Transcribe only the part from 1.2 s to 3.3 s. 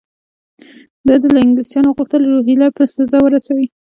له انګلیسیانو وغوښتل روهیله په سزا